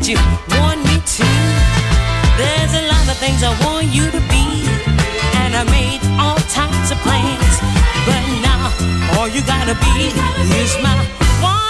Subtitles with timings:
[0.00, 0.16] that you
[0.56, 1.28] want me to.
[2.40, 4.44] There's a lot of things I want you to be,
[5.42, 7.54] and I made all types of plans.
[8.06, 10.08] But now all you gotta be
[10.56, 10.96] is my
[11.42, 11.69] one.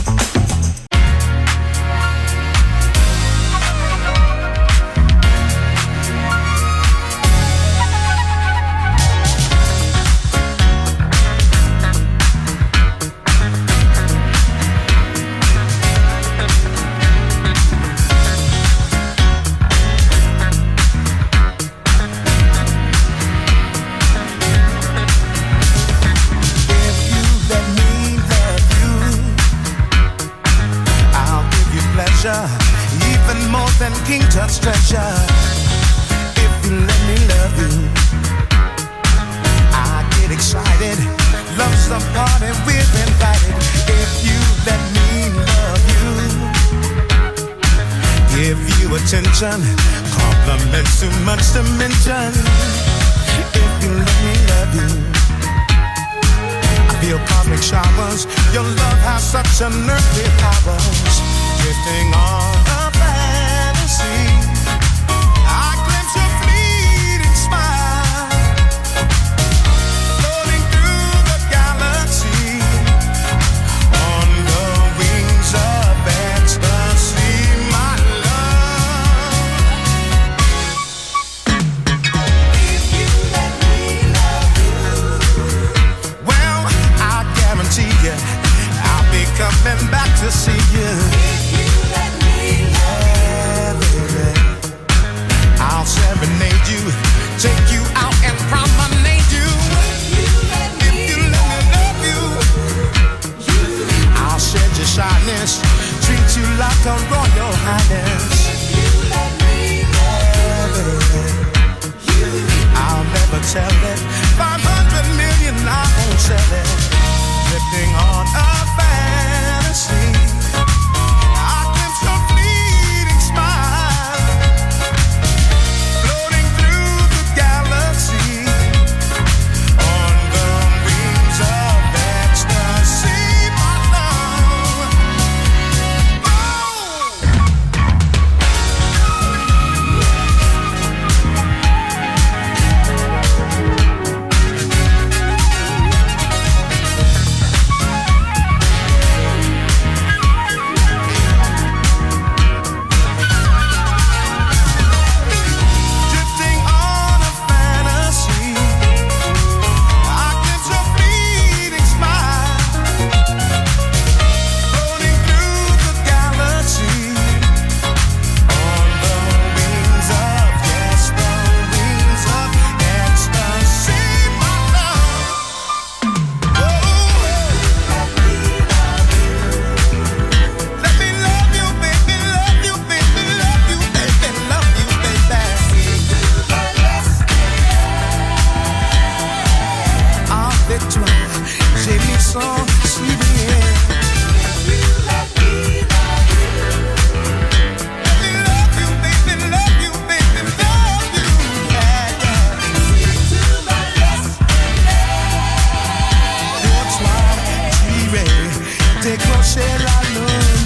[209.01, 210.61] décrocher la lune.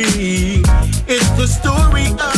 [0.00, 2.37] It's the story of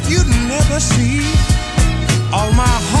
[0.00, 1.20] that you'd never see.
[2.32, 2.97] All my heart.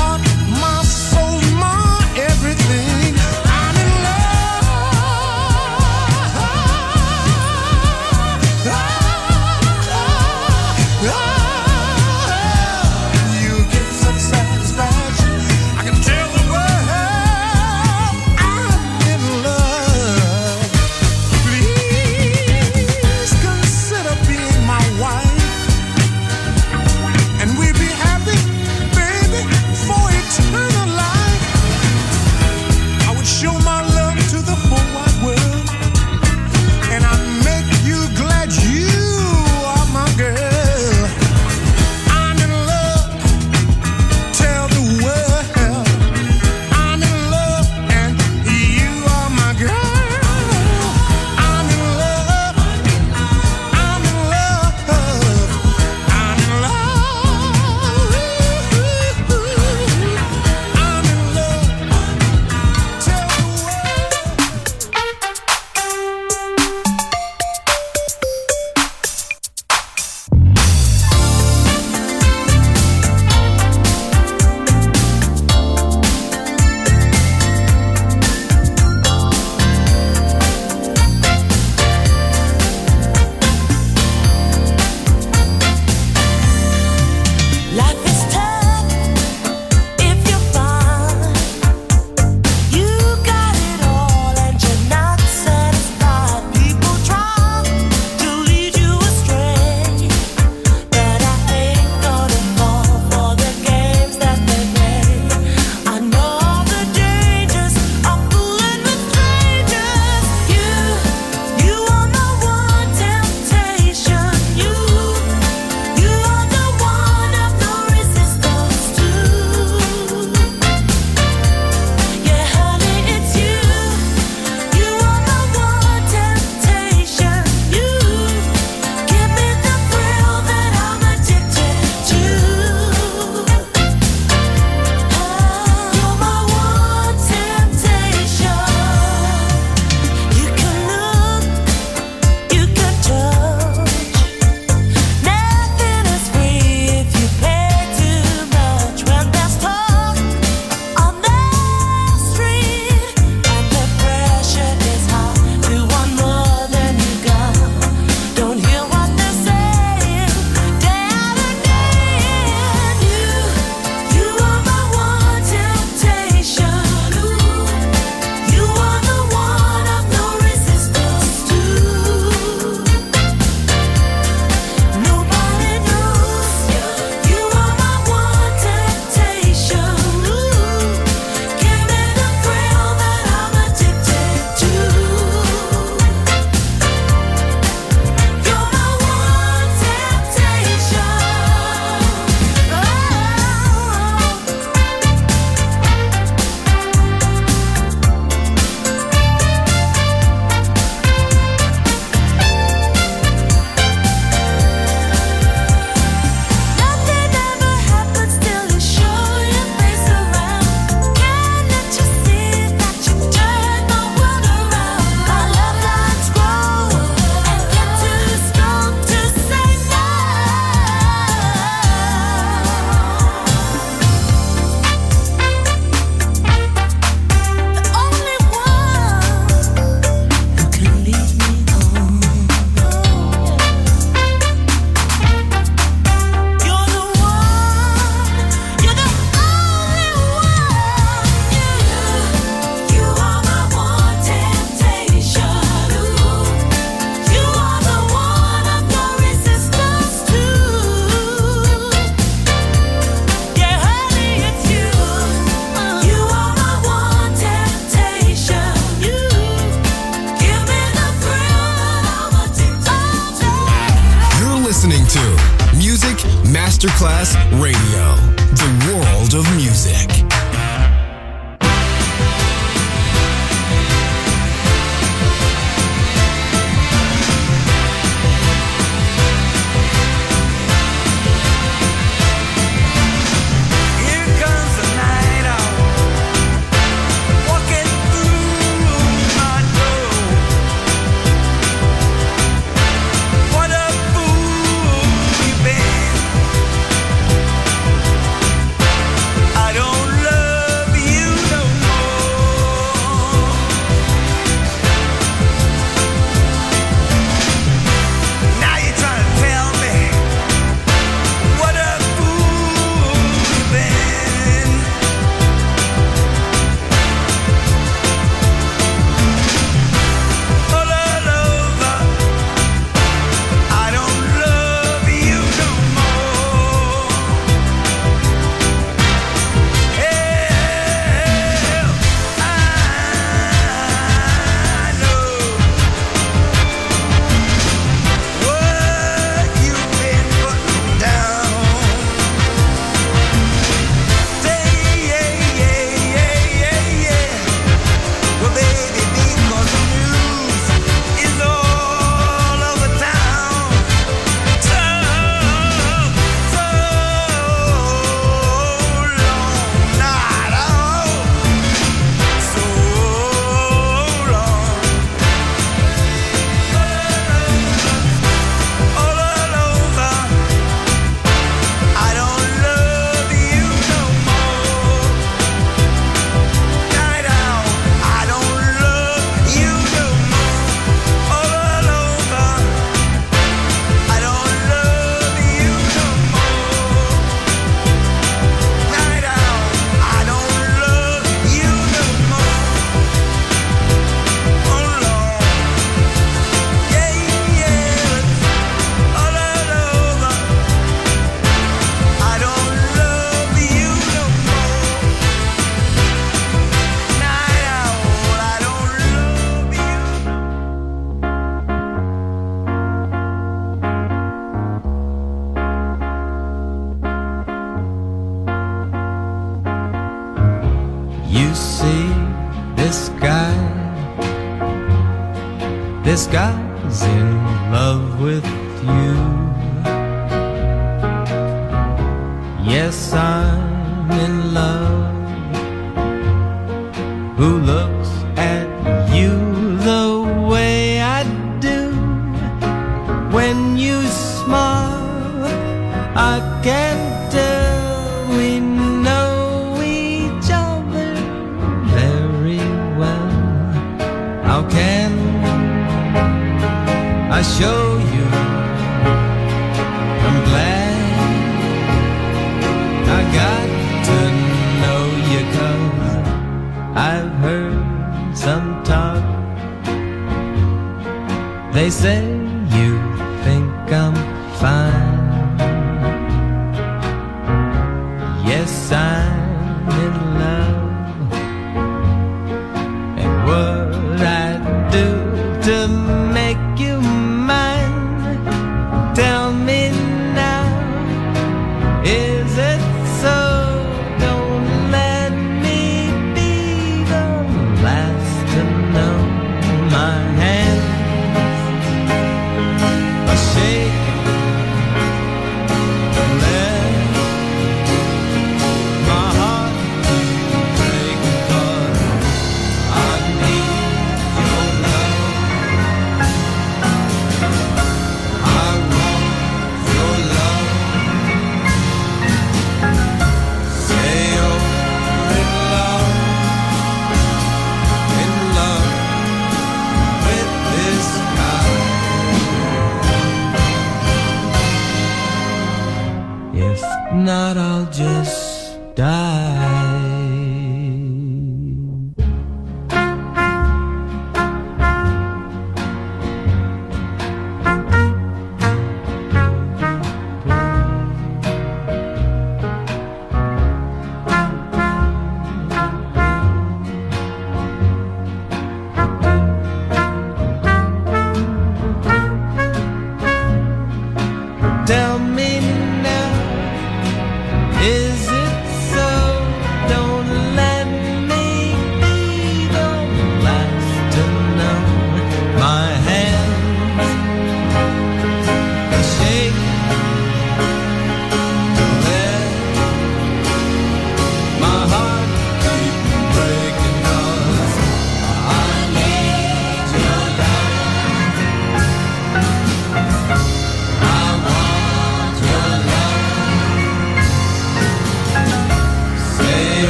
[471.88, 472.17] they say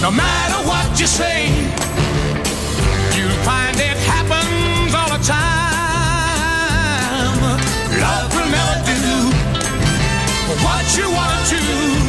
[0.00, 1.48] No matter what you say,
[3.14, 5.40] you'll find it happens all the time.
[8.00, 9.30] Love will never do
[10.64, 11.99] what you want to do.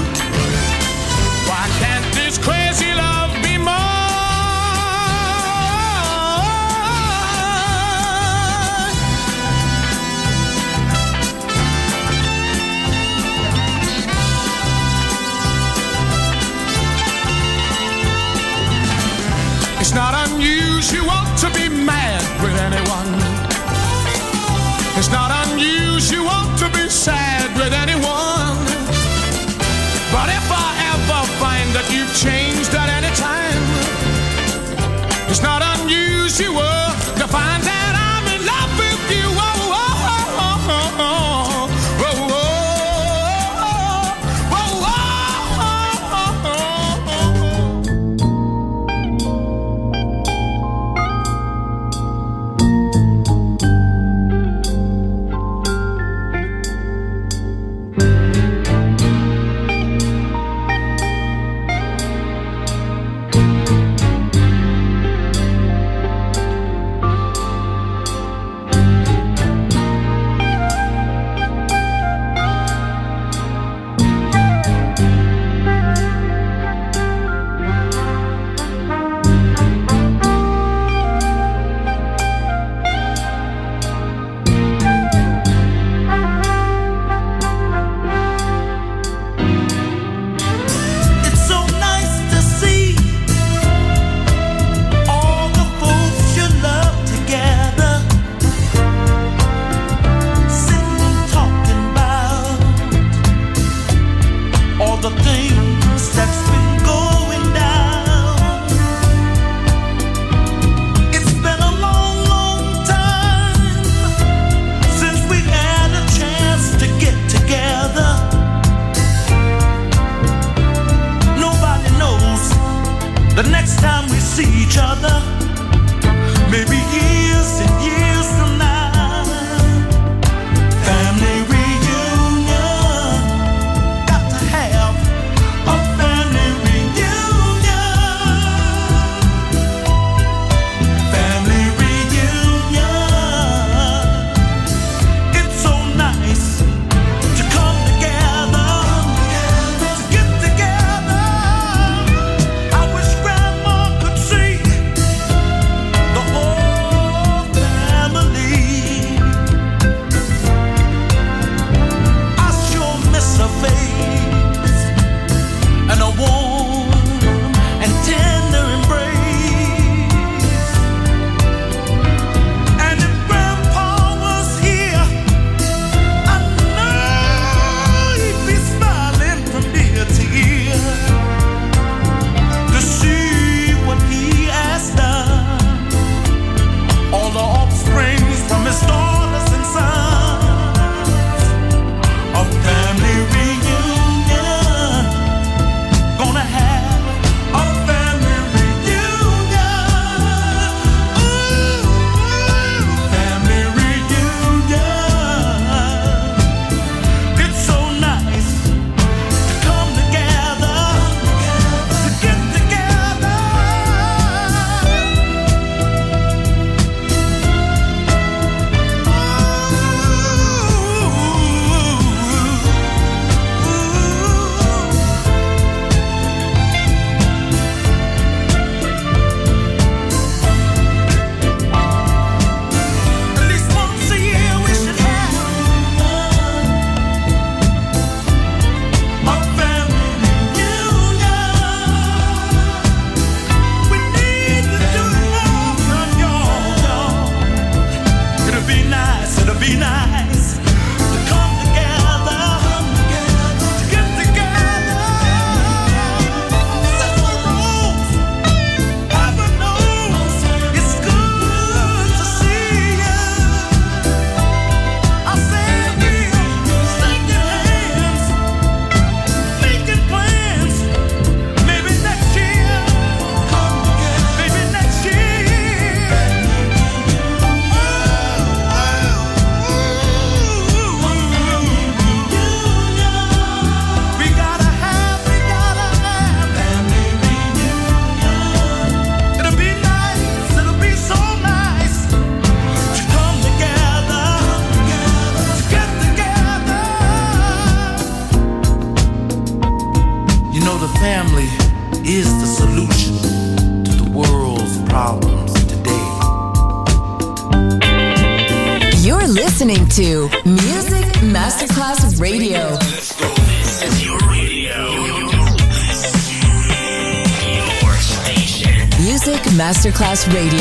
[320.33, 320.60] Radio,